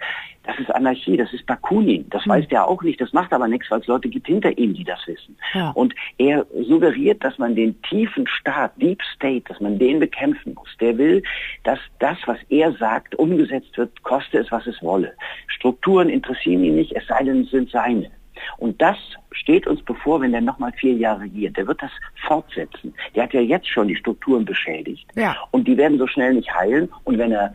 das 0.43 0.57
ist 0.59 0.73
Anarchie, 0.73 1.17
das 1.17 1.31
ist 1.33 1.45
Bakunin. 1.45 2.09
Das 2.09 2.25
mhm. 2.25 2.31
weiß 2.31 2.47
der 2.47 2.67
auch 2.67 2.81
nicht, 2.81 3.01
das 3.01 3.13
macht 3.13 3.33
aber 3.33 3.47
nichts, 3.47 3.69
weil 3.69 3.81
es 3.81 3.87
Leute 3.87 4.09
gibt 4.09 4.27
hinter 4.27 4.57
ihm, 4.57 4.73
die 4.73 4.83
das 4.83 4.99
wissen. 5.07 5.37
Ja. 5.53 5.71
Und 5.71 5.93
er 6.17 6.45
suggeriert, 6.67 7.23
dass 7.23 7.37
man 7.37 7.55
den 7.55 7.81
tiefen 7.83 8.27
Staat, 8.27 8.71
Deep 8.81 9.01
State, 9.15 9.45
dass 9.47 9.59
man 9.59 9.77
den 9.79 9.99
bekämpfen 9.99 10.53
muss. 10.53 10.69
Der 10.79 10.97
will, 10.97 11.23
dass 11.63 11.79
das, 11.99 12.17
was 12.25 12.37
er 12.49 12.71
sagt, 12.73 13.15
umgesetzt 13.15 13.77
wird, 13.77 14.03
koste 14.03 14.39
es, 14.39 14.51
was 14.51 14.65
es 14.67 14.81
wolle. 14.81 15.13
Strukturen 15.47 16.09
interessieren 16.09 16.63
ihn 16.63 16.75
nicht, 16.75 16.95
es 16.95 17.05
sei 17.07 17.23
denn, 17.23 17.41
es 17.41 17.51
sind 17.51 17.69
seine. 17.69 18.09
Und 18.57 18.81
das 18.81 18.97
steht 19.31 19.67
uns 19.67 19.81
bevor, 19.83 20.21
wenn 20.21 20.31
der 20.31 20.41
nochmal 20.41 20.71
vier 20.73 20.93
Jahre 20.93 21.21
regiert. 21.21 21.57
Der 21.57 21.67
wird 21.67 21.81
das 21.81 21.91
fortsetzen. 22.27 22.93
Der 23.15 23.23
hat 23.23 23.33
ja 23.33 23.41
jetzt 23.41 23.67
schon 23.67 23.87
die 23.87 23.95
Strukturen 23.95 24.45
beschädigt. 24.45 25.07
Ja. 25.15 25.35
Und 25.51 25.67
die 25.67 25.77
werden 25.77 25.97
so 25.97 26.07
schnell 26.07 26.33
nicht 26.33 26.53
heilen. 26.53 26.89
Und 27.03 27.17
wenn 27.17 27.31
er 27.31 27.53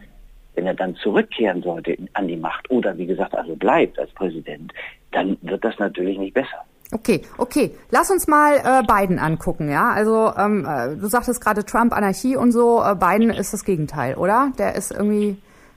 wenn 0.54 0.66
er 0.66 0.74
dann 0.74 0.94
zurückkehren 0.96 1.62
sollte 1.62 1.96
an 2.12 2.28
die 2.28 2.36
Macht 2.36 2.70
oder 2.70 2.96
wie 2.96 3.06
gesagt 3.06 3.34
also 3.34 3.56
bleibt 3.56 3.98
als 3.98 4.10
Präsident, 4.12 4.72
dann 5.10 5.36
wird 5.42 5.64
das 5.64 5.78
natürlich 5.78 6.16
nicht 6.18 6.34
besser. 6.34 6.64
Okay, 6.92 7.22
okay. 7.38 7.74
Lass 7.90 8.10
uns 8.10 8.28
mal 8.28 8.56
äh, 8.56 8.82
Biden 8.86 9.18
angucken, 9.18 9.68
ja. 9.68 9.90
Also 9.90 10.32
ähm, 10.38 10.64
äh, 10.64 10.96
du 10.96 11.08
sagtest 11.08 11.42
gerade 11.42 11.64
Trump, 11.64 11.92
Anarchie 11.92 12.36
und 12.36 12.52
so. 12.52 12.82
Äh, 12.84 12.94
Biden 12.94 13.30
ist 13.30 13.52
das 13.52 13.64
Gegenteil, 13.64 14.14
oder? 14.14 14.52
Der 14.58 14.76
ist 14.76 14.92
irgendwie 14.92 15.36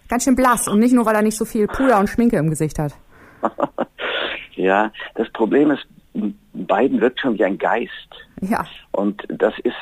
ganz 0.10 0.26
schön 0.26 0.36
blass 0.36 0.68
und 0.68 0.80
nicht 0.80 0.94
nur, 0.94 1.06
weil 1.06 1.16
er 1.16 1.24
nicht 1.24 1.38
so 1.38 1.46
viel 1.46 1.68
Puder 1.68 2.00
und 2.00 2.08
Schminke 2.08 2.38
im 2.38 2.50
Gesicht 2.50 2.78
hat. 2.78 2.94
Ja, 4.58 4.92
das 5.16 5.30
Problem 5.30 5.72
ist, 5.72 5.86
Biden 6.54 7.00
wirkt 7.00 7.20
schon 7.20 7.38
wie 7.38 7.46
ein 7.46 7.58
Geist. 7.58 7.92
Ja. 8.42 8.66
Und 8.92 9.24
das 9.30 9.54
ist, 9.60 9.76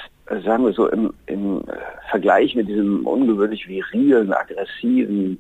sagen 0.45 0.65
wir 0.65 0.73
so, 0.73 0.89
im, 0.89 1.13
im 1.25 1.63
Vergleich 2.09 2.55
mit 2.55 2.67
diesem 2.67 3.07
ungewöhnlich 3.07 3.67
virilen, 3.67 4.33
aggressiven 4.33 5.39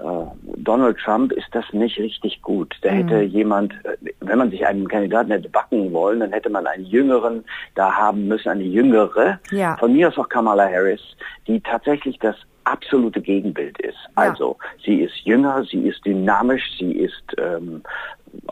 äh, 0.00 0.24
Donald 0.56 0.98
Trump 0.98 1.32
ist 1.32 1.48
das 1.52 1.64
nicht 1.72 1.98
richtig 1.98 2.42
gut. 2.42 2.74
Da 2.82 2.90
mhm. 2.90 2.96
hätte 2.96 3.22
jemand, 3.22 3.74
wenn 4.20 4.38
man 4.38 4.50
sich 4.50 4.66
einen 4.66 4.88
Kandidaten 4.88 5.30
hätte 5.30 5.48
backen 5.48 5.92
wollen, 5.92 6.20
dann 6.20 6.32
hätte 6.32 6.50
man 6.50 6.66
einen 6.66 6.84
jüngeren 6.84 7.44
da 7.74 7.92
haben 7.92 8.26
müssen, 8.28 8.48
eine 8.48 8.64
jüngere. 8.64 9.38
Ja. 9.50 9.76
Von 9.76 9.92
mir 9.92 10.08
aus 10.08 10.18
auch 10.18 10.28
Kamala 10.28 10.64
Harris, 10.64 11.00
die 11.46 11.60
tatsächlich 11.60 12.18
das 12.18 12.36
absolute 12.64 13.20
Gegenbild 13.20 13.78
ist. 13.80 13.98
Ja. 14.16 14.30
Also 14.30 14.56
sie 14.84 15.02
ist 15.02 15.16
jünger, 15.24 15.64
sie 15.64 15.88
ist 15.88 16.04
dynamisch, 16.04 16.64
sie 16.78 16.92
ist 16.92 17.24
ähm, 17.38 17.82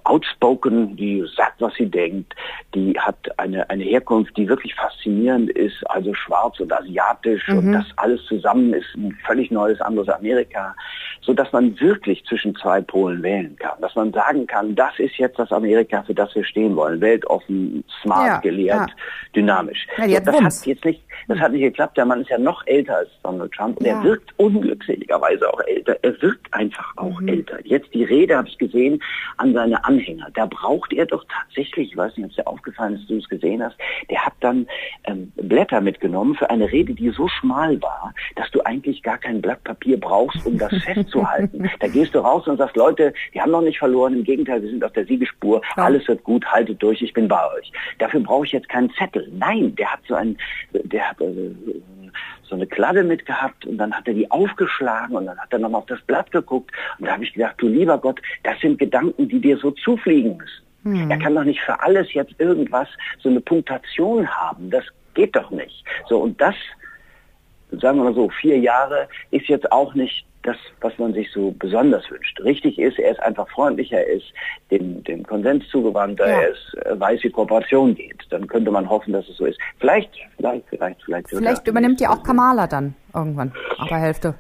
outspoken, 0.05 0.97
die 0.97 1.25
sagt, 1.37 1.61
was 1.61 1.75
sie 1.75 1.87
denkt, 1.87 2.35
die 2.75 2.99
hat 2.99 3.17
eine, 3.39 3.69
eine 3.71 3.85
Herkunft, 3.85 4.37
die 4.37 4.49
wirklich 4.49 4.75
faszinierend 4.75 5.51
ist, 5.51 5.83
also 5.91 6.15
schwarz 6.15 6.59
und 6.61 6.73
asiatisch 6.73 7.49
mhm. 7.49 7.59
und 7.59 7.73
das 7.73 7.87
alles 7.97 8.25
zusammen 8.27 8.73
ist 8.75 8.87
ein 8.97 9.17
völlig 9.27 9.51
neues, 9.51 9.81
anderes 9.81 10.09
Amerika, 10.09 10.75
so 11.21 11.33
dass 11.33 11.53
man 11.53 11.79
wirklich 11.81 12.25
zwischen 12.25 12.55
zwei 12.57 12.81
Polen 12.81 13.23
wählen 13.23 13.57
kann, 13.57 13.81
dass 13.81 13.95
man 13.95 14.13
sagen 14.13 14.47
kann, 14.47 14.75
das 14.75 14.99
ist 14.99 15.17
jetzt 15.17 15.39
das 15.39 15.53
Amerika, 15.53 16.03
für 16.03 16.15
das 16.15 16.35
wir 16.35 16.45
stehen 16.45 16.75
wollen, 16.77 17.01
weltoffen, 17.01 17.85
smart, 18.03 18.27
ja, 18.27 18.39
gelehrt, 18.39 18.91
ja. 18.91 18.97
dynamisch. 19.35 19.87
Ja, 19.99 20.19
so, 20.19 20.33
das 20.33 20.41
hat 20.41 20.67
jetzt 20.67 20.85
nicht, 20.85 21.03
das 21.29 21.39
hat 21.39 21.53
nicht 21.53 21.63
geklappt, 21.63 21.97
der 21.97 22.07
Mann 22.07 22.23
ist 22.23 22.31
ja 22.31 22.39
noch 22.39 22.67
älter 22.67 22.97
als 22.97 23.11
Donald 23.23 23.53
Trump 23.53 23.79
und 23.79 23.87
er 23.87 24.02
wirkt 24.03 24.33
unglückseligerweise 24.39 25.53
auch 25.53 25.61
älter, 25.61 25.97
er 26.03 26.21
wirkt 26.23 26.53
einfach 26.53 26.93
auch 26.97 27.21
mhm. 27.21 27.29
älter. 27.29 27.59
Jetzt 27.65 27.93
die 27.95 28.05
Rede 28.05 28.37
habe 28.37 28.49
ich 28.49 28.59
gesehen 28.59 29.03
an 29.37 29.53
seine 29.55 29.85
Anhänger. 29.85 30.29
Da 30.35 30.47
braucht 30.47 30.93
er 30.93 31.07
doch 31.07 31.25
tatsächlich, 31.29 31.91
ich 31.91 31.97
weiß 31.97 32.17
nicht, 32.17 32.25
ob 32.25 32.31
es 32.31 32.37
dir 32.37 32.47
aufgefallen 32.47 32.95
ist, 32.95 33.09
du 33.09 33.19
es 33.19 33.29
gesehen 33.29 33.63
hast, 33.63 33.77
der 34.11 34.25
hat 34.25 34.35
dann 34.41 34.67
ähm, 35.05 35.33
Blätter 35.37 35.81
mitgenommen 35.81 36.35
für 36.35 36.51
eine 36.51 36.71
Rede, 36.71 36.95
die 36.95 37.11
so 37.11 37.29
schmal 37.29 37.81
war, 37.83 38.15
dass 38.37 38.51
du 38.51 38.61
eigentlich 38.63 39.03
gar 39.03 39.19
kein 39.19 39.41
Blatt 39.41 39.63
Papier 39.65 39.99
brauchst, 39.99 40.45
um 40.47 40.59
das 40.59 40.73
festzuhalten. 40.85 41.71
Da 41.81 41.89
gehst 41.89 42.15
du 42.15 42.19
raus 42.21 42.47
und 42.47 42.59
sagst, 42.59 42.77
Leute, 42.77 43.13
wir 43.33 43.43
haben 43.43 43.53
noch 43.53 43.63
nicht 43.63 43.79
verloren, 43.79 44.15
im 44.15 44.25
Gegenteil, 44.25 44.63
wir 44.63 44.71
sind 44.71 44.85
auf 44.85 44.93
der 44.93 45.07
Siegespur, 45.07 45.63
ja. 45.77 45.85
alles 45.85 46.07
wird 46.09 46.23
gut, 46.25 46.45
haltet 46.47 46.83
durch, 46.83 47.03
ich 47.03 47.13
bin 47.13 47.29
bei 47.29 47.43
euch. 47.57 47.73
Dafür 47.99 48.21
brauche 48.21 48.47
ich 48.47 48.53
jetzt 48.53 48.69
keinen 48.69 48.91
Zettel. 48.95 49.31
Nein, 49.33 49.75
der 49.77 49.93
hat 49.93 50.01
so 50.07 50.15
ein, 50.15 50.37
der 50.73 51.11
hat 51.11 51.21
äh, 51.21 51.55
eine 52.63 52.69
Kladde 52.69 53.03
mitgehabt 53.03 53.67
und 53.67 53.79
dann 53.79 53.93
hat 53.93 54.07
er 54.07 54.15
die 54.15 54.31
aufgeschlagen 54.31 55.17
und 55.17 55.27
dann 55.27 55.39
hat 55.39 55.53
er 55.53 55.59
nochmal 55.59 55.81
auf 55.81 55.87
das 55.87 56.01
Blatt 56.03 56.31
geguckt 56.31 56.71
und 56.99 57.07
da 57.07 57.13
habe 57.13 57.25
ich 57.25 57.33
gedacht, 57.33 57.57
du 57.59 57.69
lieber 57.69 57.99
Gott, 57.99 58.21
das 58.45 58.59
sind 58.61 58.79
Gedanken, 58.79 59.29
die 59.29 59.41
dir 59.41 59.59
so 59.59 59.73
zufliegen 59.73 60.37
müssen. 60.37 60.63
Hm. 60.85 61.11
Er 61.11 61.19
kann 61.19 61.35
doch 61.35 61.45
nicht 61.45 61.61
für 61.61 61.81
alles 61.81 62.13
jetzt 62.13 62.35
irgendwas 62.39 62.89
so 63.21 63.29
eine 63.29 63.41
Punktation 63.41 64.29
haben. 64.29 64.71
Das 64.71 64.85
geht 65.15 65.35
doch 65.35 65.51
nicht. 65.51 65.85
So, 66.09 66.19
und 66.19 66.41
das, 66.41 66.55
sagen 67.73 67.99
wir 67.99 68.05
mal 68.05 68.15
so, 68.15 68.29
vier 68.29 68.59
Jahre 68.59 69.09
ist 69.31 69.49
jetzt 69.49 69.71
auch 69.71 69.95
nicht 69.95 70.25
das, 70.43 70.57
was 70.81 70.97
man 70.99 71.13
sich 71.13 71.31
so 71.31 71.55
besonders 71.59 72.09
wünscht. 72.11 72.41
Richtig 72.41 72.79
ist, 72.79 72.99
er 72.99 73.13
ist 73.13 73.21
einfach 73.21 73.49
freundlicher, 73.51 73.99
er 73.99 74.15
ist 74.15 74.27
dem, 74.71 75.03
dem 75.05 75.25
Konsens 75.25 75.69
zugewandter, 75.69 76.27
ja. 76.27 76.41
er 76.41 76.49
ist, 76.49 76.77
äh, 76.85 76.99
weiß, 76.99 77.23
wie 77.23 77.31
Kooperation 77.31 77.95
geht. 77.95 78.12
Dann 78.33 78.47
könnte 78.47 78.71
man 78.71 78.89
hoffen, 78.89 79.13
dass 79.13 79.29
es 79.29 79.37
so 79.37 79.45
ist. 79.45 79.59
Vielleicht, 79.79 80.11
vielleicht, 80.37 80.67
vielleicht, 80.69 81.03
vielleicht. 81.05 81.29
Vielleicht 81.29 81.69
übernimmt 81.69 82.01
ja 82.01 82.11
auch 82.11 82.23
Kamala 82.23 82.67
dann 82.67 82.95
irgendwann, 83.15 83.53
ab 83.79 83.89
der 83.89 83.99
Hälfte. 83.99 84.35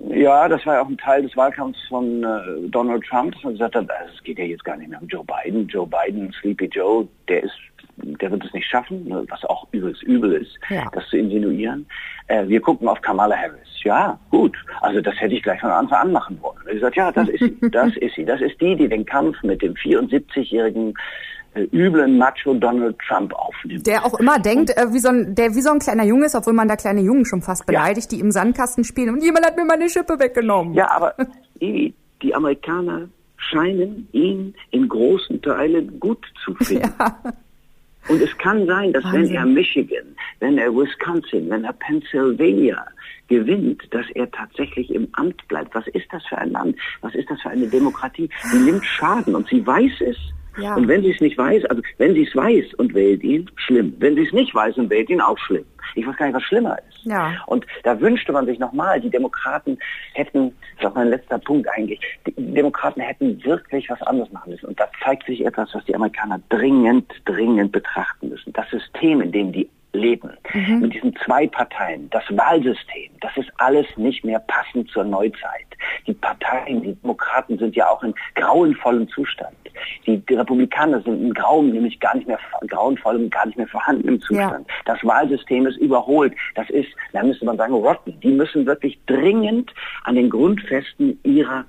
Ja, 0.00 0.48
das 0.48 0.64
war 0.64 0.74
ja 0.74 0.82
auch 0.82 0.88
ein 0.88 0.96
Teil 0.96 1.22
des 1.22 1.36
Wahlkampfs 1.36 1.80
von 1.88 2.22
äh, 2.22 2.68
Donald 2.68 3.04
Trump, 3.04 3.34
dass 3.34 3.42
man 3.42 3.54
gesagt 3.54 3.74
hat, 3.74 3.90
also 3.90 4.14
es 4.14 4.22
geht 4.22 4.38
ja 4.38 4.44
jetzt 4.44 4.64
gar 4.64 4.76
nicht 4.76 4.88
mehr 4.88 5.02
um 5.02 5.08
Joe 5.08 5.24
Biden. 5.24 5.66
Joe 5.66 5.86
Biden, 5.86 6.32
Sleepy 6.40 6.66
Joe, 6.66 7.08
der 7.26 7.42
ist, 7.42 7.56
der 7.96 8.30
wird 8.30 8.44
es 8.44 8.52
nicht 8.52 8.68
schaffen, 8.68 9.08
ne, 9.08 9.24
was 9.28 9.44
auch 9.46 9.66
übelst 9.72 10.02
übel 10.04 10.34
ist, 10.34 10.54
ja. 10.68 10.88
das 10.92 11.04
zu 11.08 11.18
insinuieren. 11.18 11.84
Äh, 12.28 12.46
wir 12.46 12.60
gucken 12.60 12.86
auf 12.86 13.00
Kamala 13.02 13.36
Harris. 13.36 13.82
Ja, 13.82 14.18
gut. 14.30 14.56
Also 14.82 15.00
das 15.00 15.14
hätte 15.20 15.34
ich 15.34 15.42
gleich 15.42 15.60
von 15.60 15.70
Anfang 15.70 15.98
an 15.98 16.12
machen 16.12 16.38
wollen. 16.42 16.58
Ich 16.66 16.74
gesagt, 16.74 16.96
ja, 16.96 17.10
das 17.10 17.28
ist 17.28 17.40
sie, 17.40 17.58
das 17.72 17.96
ist 17.96 18.14
sie, 18.14 18.24
das 18.24 18.40
ist 18.40 18.60
die, 18.60 18.76
die 18.76 18.88
den 18.88 19.04
Kampf 19.04 19.42
mit 19.42 19.62
dem 19.62 19.74
74-jährigen 19.74 20.90
äh, 20.90 20.94
üblen 21.72 22.18
Macho 22.18 22.54
Donald 22.54 22.96
Trump 23.06 23.32
aufnimmt. 23.34 23.86
Der 23.86 24.04
auch 24.04 24.18
immer 24.18 24.38
denkt, 24.38 24.70
äh, 24.70 24.92
wie 24.92 24.98
so 24.98 25.08
ein, 25.08 25.34
der 25.34 25.54
wie 25.54 25.60
so 25.60 25.70
ein 25.70 25.78
kleiner 25.78 26.04
Junge 26.04 26.26
ist, 26.26 26.34
obwohl 26.34 26.52
man 26.52 26.68
da 26.68 26.76
kleine 26.76 27.00
Jungen 27.00 27.24
schon 27.24 27.42
fast 27.42 27.66
beleidigt, 27.66 28.12
ja. 28.12 28.16
die 28.16 28.22
im 28.22 28.30
Sandkasten 28.30 28.84
spielen 28.84 29.10
und 29.10 29.22
jemand 29.22 29.46
hat 29.46 29.56
mir 29.56 29.64
meine 29.64 29.88
Schippe 29.88 30.18
weggenommen. 30.18 30.74
Ja, 30.74 30.90
aber 30.90 31.14
die, 31.60 31.94
die 32.22 32.34
Amerikaner 32.34 33.08
scheinen 33.36 34.08
ihn 34.12 34.54
in 34.70 34.88
großen 34.88 35.40
Teilen 35.42 35.98
gut 36.00 36.24
zu 36.44 36.54
finden. 36.64 36.92
Ja. 36.98 37.18
Und 38.08 38.22
es 38.22 38.36
kann 38.38 38.66
sein, 38.66 38.92
dass 38.92 39.04
Wahnsinn. 39.04 39.22
wenn 39.24 39.34
er 39.34 39.46
Michigan, 39.46 40.16
wenn 40.40 40.58
er 40.58 40.74
Wisconsin, 40.74 41.50
wenn 41.50 41.64
er 41.64 41.74
Pennsylvania 41.74 42.86
gewinnt, 43.28 43.82
dass 43.90 44.06
er 44.14 44.30
tatsächlich 44.30 44.90
im 44.90 45.08
Amt 45.12 45.46
bleibt. 45.48 45.74
Was 45.74 45.86
ist 45.88 46.06
das 46.10 46.24
für 46.26 46.38
ein 46.38 46.50
Land? 46.50 46.76
Was 47.02 47.14
ist 47.14 47.30
das 47.30 47.40
für 47.42 47.50
eine 47.50 47.66
Demokratie? 47.66 48.28
Sie 48.50 48.58
nimmt 48.58 48.84
Schaden 48.84 49.34
und 49.34 49.46
sie 49.48 49.64
weiß 49.66 50.00
es. 50.00 50.16
Ja. 50.58 50.74
Und 50.74 50.88
wenn 50.88 51.02
sie 51.02 51.10
es 51.10 51.20
nicht 51.20 51.38
weiß, 51.38 51.64
also 51.66 51.82
wenn 51.98 52.14
sie 52.14 52.24
es 52.24 52.34
weiß 52.34 52.74
und 52.74 52.94
wählt 52.94 53.22
ihn, 53.22 53.50
schlimm. 53.56 53.94
Wenn 53.98 54.14
sie 54.16 54.24
es 54.24 54.32
nicht 54.32 54.54
weiß 54.54 54.76
und 54.78 54.90
wählt 54.90 55.08
ihn, 55.10 55.20
auch 55.20 55.38
schlimm. 55.38 55.64
Ich 55.94 56.06
weiß 56.06 56.16
gar 56.16 56.26
nicht, 56.26 56.34
was 56.34 56.42
schlimmer 56.42 56.76
ist. 56.88 57.04
Ja. 57.04 57.34
Und 57.46 57.66
da 57.84 58.00
wünschte 58.00 58.32
man 58.32 58.46
sich 58.46 58.58
nochmal, 58.58 59.00
die 59.00 59.10
Demokraten 59.10 59.78
hätten, 60.14 60.54
das 60.76 60.84
ist 60.84 60.86
auch 60.86 60.94
mein 60.94 61.08
letzter 61.08 61.38
Punkt 61.38 61.68
eigentlich, 61.70 62.00
die 62.26 62.34
Demokraten 62.36 63.00
hätten 63.00 63.42
wirklich 63.44 63.88
was 63.88 64.00
anderes 64.02 64.30
machen 64.32 64.52
müssen. 64.52 64.66
Und 64.66 64.78
da 64.78 64.88
zeigt 65.02 65.26
sich 65.26 65.44
etwas, 65.44 65.70
was 65.72 65.84
die 65.86 65.94
Amerikaner 65.94 66.40
dringend, 66.48 67.10
dringend 67.24 67.72
betrachten 67.72 68.28
müssen. 68.28 68.52
Das 68.52 68.68
System, 68.70 69.20
in 69.20 69.32
dem 69.32 69.52
die 69.52 69.68
leben. 69.92 70.30
Mhm. 70.52 70.80
Mit 70.80 70.94
diesen 70.94 71.14
zwei 71.24 71.46
Parteien, 71.46 72.10
das 72.10 72.24
Wahlsystem, 72.30 73.10
das 73.20 73.36
ist 73.36 73.50
alles 73.58 73.86
nicht 73.96 74.24
mehr 74.24 74.38
passend 74.40 74.90
zur 74.90 75.04
Neuzeit. 75.04 75.66
Die 76.06 76.14
Parteien, 76.14 76.82
die 76.82 76.94
Demokraten 76.94 77.58
sind 77.58 77.76
ja 77.76 77.88
auch 77.88 78.02
in 78.02 78.14
grauenvollem 78.34 79.08
Zustand. 79.08 79.54
Die, 80.06 80.18
die 80.18 80.34
Republikaner 80.34 81.00
sind 81.02 81.22
in 81.22 81.34
grauen, 81.34 81.70
nämlich 81.70 82.00
gar 82.00 82.16
nicht 82.16 82.26
mehr 82.26 82.38
grauenvollem, 82.66 83.30
gar 83.30 83.46
nicht 83.46 83.58
mehr 83.58 83.68
vorhandenem 83.68 84.20
Zustand. 84.20 84.66
Ja. 84.66 84.74
Das 84.84 85.04
Wahlsystem 85.04 85.66
ist 85.66 85.76
überholt. 85.78 86.34
Das 86.54 86.68
ist, 86.70 86.88
da 87.12 87.22
müsste 87.22 87.44
man 87.44 87.56
sagen, 87.56 87.74
rotten. 87.74 88.18
Die 88.20 88.32
müssen 88.32 88.66
wirklich 88.66 88.98
dringend 89.06 89.72
an 90.04 90.16
den 90.16 90.30
Grundfesten 90.30 91.18
ihrer 91.22 91.64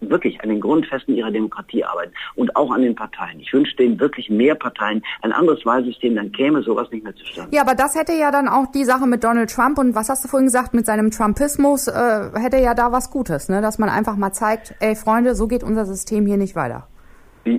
wirklich 0.00 0.40
an 0.42 0.48
den 0.48 0.60
Grundfesten 0.60 1.14
ihrer 1.14 1.30
Demokratie 1.30 1.84
arbeiten 1.84 2.12
und 2.34 2.54
auch 2.56 2.70
an 2.70 2.82
den 2.82 2.94
Parteien. 2.94 3.40
Ich 3.40 3.52
wünsche 3.52 3.76
denen 3.76 3.98
wirklich 4.00 4.30
mehr 4.30 4.54
Parteien, 4.54 5.02
ein 5.22 5.32
anderes 5.32 5.64
Wahlsystem, 5.66 6.16
dann 6.16 6.32
käme 6.32 6.62
sowas 6.62 6.90
nicht 6.90 7.04
mehr 7.04 7.14
zustande. 7.14 7.54
Ja, 7.54 7.62
aber 7.62 7.74
das 7.74 7.94
hätte 7.94 8.12
ja 8.12 8.30
dann 8.30 8.48
auch 8.48 8.66
die 8.72 8.84
Sache 8.84 9.06
mit 9.06 9.24
Donald 9.24 9.50
Trump 9.50 9.78
und 9.78 9.94
was 9.94 10.08
hast 10.08 10.24
du 10.24 10.28
vorhin 10.28 10.46
gesagt, 10.46 10.74
mit 10.74 10.86
seinem 10.86 11.10
Trumpismus, 11.10 11.88
äh, 11.88 12.30
hätte 12.34 12.58
ja 12.58 12.74
da 12.74 12.92
was 12.92 13.10
Gutes, 13.10 13.48
ne? 13.48 13.60
dass 13.60 13.78
man 13.78 13.88
einfach 13.88 14.16
mal 14.16 14.32
zeigt, 14.32 14.74
ey 14.80 14.94
Freunde, 14.96 15.34
so 15.34 15.46
geht 15.46 15.62
unser 15.62 15.84
System 15.84 16.26
hier 16.26 16.36
nicht 16.36 16.56
weiter. 16.56 16.86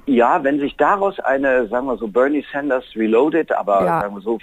Ja, 0.05 0.43
wenn 0.43 0.59
sich 0.59 0.77
daraus 0.77 1.19
eine, 1.19 1.67
sagen 1.67 1.87
wir 1.87 1.97
so, 1.97 2.07
Bernie 2.07 2.45
Sanders 2.53 2.85
Reloaded, 2.95 3.51
aber 3.51 3.83
ja. 3.83 4.01
sagen 4.01 4.15
wir 4.15 4.21
so, 4.21 4.37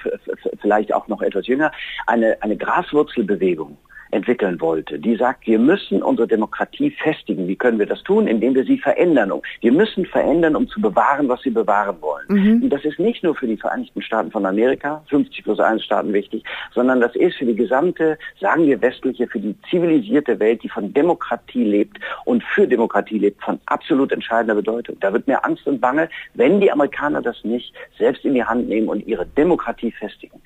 vielleicht 0.61 0.93
auch 0.93 1.07
noch 1.07 1.23
etwas 1.23 1.47
jünger, 1.47 1.71
eine, 2.07 2.37
eine 2.43 2.57
Graswurzelbewegung 2.57 3.79
entwickeln 4.11 4.61
wollte. 4.61 4.99
Die 4.99 5.17
sagt, 5.17 5.47
wir 5.47 5.59
müssen 5.59 6.03
unsere 6.03 6.29
Demokratie 6.29 6.91
festigen. 6.91 7.47
Wie 7.49 7.57
können 7.57 7.79
wir 7.79 7.87
das 7.87 8.03
tun? 8.03 8.27
Indem 8.27 8.55
wir 8.55 8.65
sie 8.65 8.79
verändern. 8.79 9.33
Wir 9.61 9.73
müssen 9.73 10.07
verändern, 10.07 10.57
um 10.57 10.69
zu 10.69 10.81
bewahren, 10.81 11.29
was 11.29 11.43
sie 11.43 11.51
bewahren 11.51 11.97
wollen. 12.01 12.27
Mhm. 12.29 12.63
Und 12.63 12.71
das 12.71 12.85
ist 12.85 12.99
nicht 12.99 13.23
nur 13.23 13.35
für 13.35 13.47
die 13.47 13.57
Vereinigten 13.57 14.03
Staaten 14.03 14.31
von 14.31 14.47
Amerika, 14.47 15.03
50 15.09 15.45
plus 15.45 15.61
1 15.61 15.85
Staaten 15.85 16.13
wichtig, 16.13 16.45
sondern 16.75 17.01
das 17.01 17.15
ist 17.17 17.37
für 17.37 17.45
die 17.45 17.55
gesamte, 17.55 18.19
sagen 18.41 18.67
wir 18.67 18.81
westliche, 18.81 19.27
für 19.27 19.41
die 19.41 19.55
zivilisierte 19.71 20.39
Welt, 20.39 20.63
die 20.63 20.69
von 20.69 20.93
Demokratie 20.93 21.65
lebt 21.65 21.99
und 22.25 22.43
für 22.43 22.67
Demokratie 22.67 23.19
lebt, 23.19 23.43
von 23.43 23.61
absolut 23.67 24.13
entscheidender 24.13 24.55
Bedeutung. 24.55 24.97
Da 25.01 25.13
wird 25.13 25.27
mir 25.27 25.45
Angst 25.45 25.67
und 25.67 25.81
Bange, 25.81 26.09
wenn 26.35 26.61
die 26.61 26.71
Amerikaner 26.71 27.23
das 27.23 27.43
nicht 27.45 27.75
selbst 27.99 28.25
in 28.25 28.35
die 28.35 28.45
Hand 28.45 28.69
nehmen 28.69 28.89
und 28.89 29.07
ihre 29.07 29.27
Demokratie 29.27 29.93
festigen. 29.93 30.38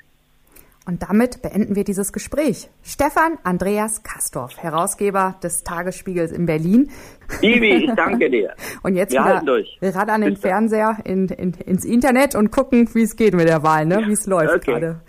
Und 0.85 1.03
damit 1.03 1.43
beenden 1.43 1.77
wir 1.77 1.85
dieses 1.85 2.13
Gespräch. 2.13 2.69
Stefan 2.83 3.39
Andreas 3.45 4.03
Kastorf, 4.03 4.59
Herausgeber 4.59 5.37
des 5.41 5.63
Tagesspiegels 5.63 6.33
in 6.33 6.47
Berlin. 6.47 6.91
Ivi, 7.41 7.85
ich 7.85 7.91
danke 7.95 8.29
dir. 8.29 8.55
und 8.83 8.97
jetzt 8.97 9.13
wir 9.13 9.25
wieder 9.25 9.95
ran 9.95 10.11
an 10.11 10.21
den 10.23 10.37
Fernseher 10.37 10.99
in, 11.05 11.29
in, 11.29 11.53
ins 11.53 11.85
Internet 11.85 12.35
und 12.35 12.51
gucken, 12.51 12.89
wie 12.95 13.03
es 13.03 13.15
geht 13.15 13.35
mit 13.35 13.49
der 13.49 13.63
Wahl, 13.63 13.87
ne? 13.87 14.03
wie 14.07 14.13
es 14.13 14.27
läuft 14.27 14.57
okay. 14.57 14.73
gerade. 14.73 15.01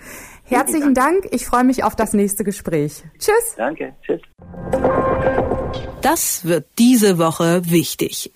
Herzlichen 0.44 0.94
Dank. 0.94 1.26
Ich 1.32 1.48
freue 1.48 1.64
mich 1.64 1.84
auf 1.84 1.96
das 1.96 2.14
nächste 2.14 2.44
Gespräch. 2.44 3.04
Tschüss. 3.18 3.56
Danke. 3.58 3.96
Tschüss. 4.04 4.22
Das 6.02 6.46
wird 6.46 6.68
diese 6.78 7.18
Woche 7.18 7.62
wichtig. 7.66 8.32